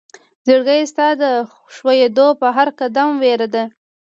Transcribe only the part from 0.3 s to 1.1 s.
زړګيه ستا